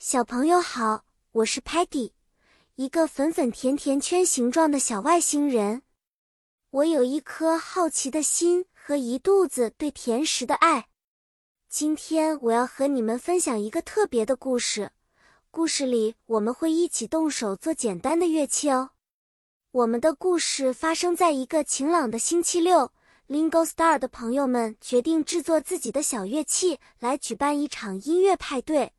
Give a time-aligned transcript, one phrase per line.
[0.00, 2.12] 小朋友好，我是 Patty，
[2.76, 5.82] 一个粉粉甜甜圈形状的小外星人。
[6.70, 10.86] 我有一颗好奇的心和一肚子对甜食的爱。
[11.68, 14.92] 今天我要和你们分享一个特别的故事。
[15.50, 18.90] 故事里我们会一起动手做简单的乐器哦。
[19.72, 22.92] 我们的故事发生在一个晴朗的星期六。
[23.26, 28.92] Lingo Star 的朋友们决定制作自己的小乐器，来举办一场音乐派对。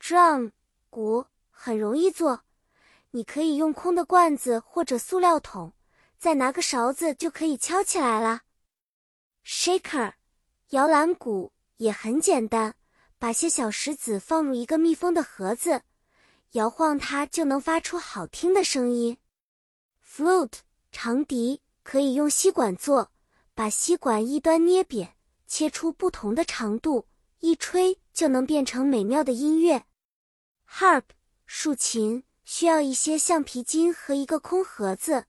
[0.00, 0.52] Drum
[0.90, 2.42] 鼓很容易做，
[3.10, 5.72] 你可以用空的罐子或者塑料桶，
[6.18, 8.42] 再拿个勺子就可以敲起来了。
[9.44, 10.14] Shaker
[10.70, 12.74] 摇篮鼓也很简单，
[13.18, 15.82] 把些小石子放入一个密封的盒子，
[16.52, 19.18] 摇晃它就能发出好听的声音。
[20.06, 23.10] Flute 长笛可以用吸管做。
[23.54, 25.14] 把吸管一端捏扁，
[25.48, 27.08] 切出不同的长度，
[27.40, 29.84] 一吹就能变成美妙的音乐。
[30.70, 31.04] Harp
[31.46, 35.26] 竖琴需要一些橡皮筋和一个空盒子，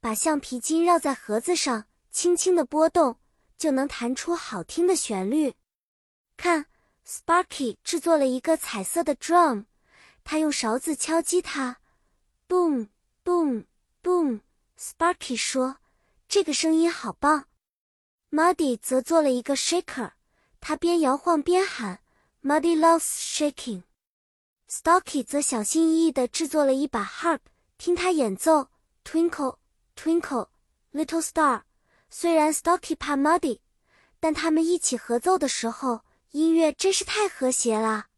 [0.00, 3.20] 把橡皮筋绕在盒子上，轻轻的拨动，
[3.56, 5.54] 就能弹出好听的旋律。
[6.36, 6.66] 看
[7.06, 9.66] ，Sparky 制作了一个彩色的 drum，
[10.24, 11.78] 他用勺子敲击它
[12.48, 12.88] ，boom
[13.24, 13.66] boom
[14.02, 14.40] boom。
[14.78, 15.78] Sparky 说
[16.28, 17.46] ：“这个声音好棒。”
[18.30, 20.12] Muddy 则做了一个 shaker，
[20.60, 22.00] 他边摇晃边喊
[22.42, 23.82] ：“Muddy loves shaking。”
[24.70, 27.40] Stocky 则小心翼翼地制作了一把 harp，
[27.78, 28.68] 听他演奏
[29.02, 29.56] ：“Twinkle,
[29.96, 30.48] twinkle,
[30.92, 31.62] little star。”
[32.10, 33.60] 虽然 Stocky 怕 Muddy，
[34.20, 36.02] 但他们一起合奏的时候，
[36.32, 38.08] 音乐真是太和谐了。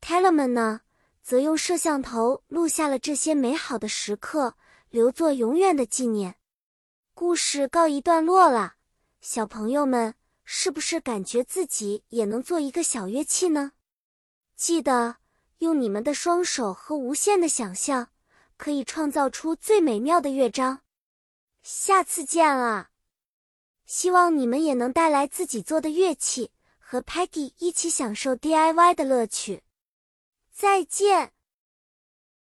[0.00, 0.80] Tellerman 呢，
[1.22, 4.56] 则用摄像头录下了这些美好的时刻，
[4.90, 6.36] 留作永远的纪念。
[7.14, 8.74] 故事告一段落了。
[9.20, 13.72] 小朋友们，是不是感觉自己也能做一个小乐器呢？
[14.56, 15.16] 记得
[15.62, 18.08] 用你们的双手和无限的想象，
[18.56, 20.80] 可以创造出最美妙的乐章。
[21.62, 22.88] 下次见了，
[23.86, 29.62] 希望你们也能带来自己做的乐器，和 Peggy 一起享受 DIY 的乐趣。
[30.52, 31.32] 再见。